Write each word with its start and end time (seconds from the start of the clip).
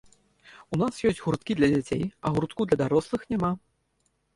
У 0.75 0.79
нас 0.83 0.97
ёсць 1.11 1.21
гурткі 1.27 1.57
для 1.61 1.71
дзяцей, 1.75 2.03
а 2.25 2.35
гуртку 2.39 2.61
для 2.71 2.77
дарослых 2.87 3.21
няма. 3.33 3.51